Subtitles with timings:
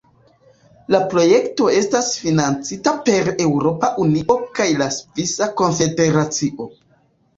[0.93, 6.69] La projekto estas financita per Eŭropa Unio kaj la Svisa Konfederacio.